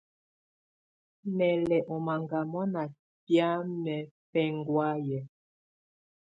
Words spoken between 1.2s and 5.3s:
Mè lɛ̀ ɔ́ mangamɔ ná biamɛ̀á bɛ̀nhɔ̀áyɛ̀.